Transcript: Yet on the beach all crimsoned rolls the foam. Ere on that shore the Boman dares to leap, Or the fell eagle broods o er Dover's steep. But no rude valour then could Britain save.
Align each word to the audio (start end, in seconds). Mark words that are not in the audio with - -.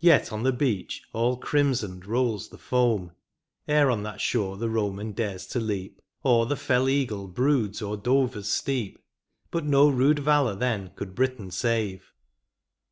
Yet 0.00 0.32
on 0.32 0.42
the 0.42 0.50
beach 0.52 1.00
all 1.12 1.36
crimsoned 1.36 2.04
rolls 2.04 2.48
the 2.48 2.58
foam. 2.58 3.12
Ere 3.68 3.88
on 3.88 4.02
that 4.02 4.20
shore 4.20 4.56
the 4.56 4.66
Boman 4.66 5.14
dares 5.14 5.46
to 5.46 5.60
leap, 5.60 6.00
Or 6.24 6.46
the 6.46 6.56
fell 6.56 6.88
eagle 6.88 7.28
broods 7.28 7.80
o 7.80 7.92
er 7.92 7.96
Dover's 7.96 8.48
steep. 8.50 8.98
But 9.52 9.64
no 9.64 9.88
rude 9.88 10.18
valour 10.18 10.56
then 10.56 10.90
could 10.96 11.14
Britain 11.14 11.52
save. 11.52 12.12